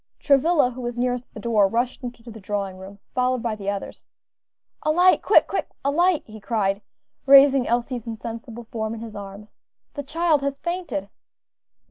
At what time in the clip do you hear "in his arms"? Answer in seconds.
8.95-9.59